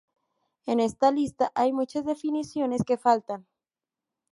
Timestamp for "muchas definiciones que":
1.73-2.97